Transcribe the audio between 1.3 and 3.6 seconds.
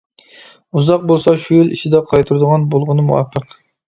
شۇ يىل ئىچىدە قايتۇرىدىغان بولغىنى مۇۋاپىق.